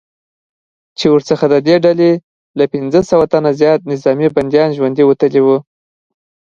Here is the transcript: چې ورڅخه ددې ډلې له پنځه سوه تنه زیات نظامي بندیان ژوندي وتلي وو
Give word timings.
چې 0.97 1.05
ورڅخه 1.13 1.47
ددې 1.53 1.75
ډلې 1.85 2.11
له 2.57 2.65
پنځه 2.73 3.01
سوه 3.09 3.25
تنه 3.31 3.51
زیات 3.59 3.81
نظامي 3.91 4.27
بندیان 4.35 4.69
ژوندي 4.77 5.03
وتلي 5.05 5.41
وو 5.43 5.57